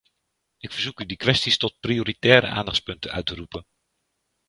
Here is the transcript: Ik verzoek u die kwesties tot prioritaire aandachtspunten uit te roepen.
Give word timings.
Ik 0.57 0.71
verzoek 0.71 0.99
u 0.99 1.05
die 1.05 1.17
kwesties 1.17 1.57
tot 1.57 1.79
prioritaire 1.79 2.47
aandachtspunten 2.47 3.11
uit 3.11 3.25
te 3.25 3.35
roepen. 3.35 3.65